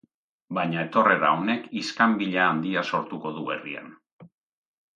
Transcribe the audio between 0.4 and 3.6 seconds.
Baina etorrera honek iskanbila handia sortuko du